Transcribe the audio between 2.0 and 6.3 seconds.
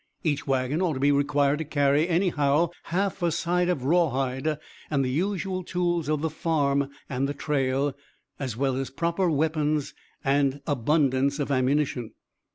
anyhow half a side of rawhide, and the usual tools of the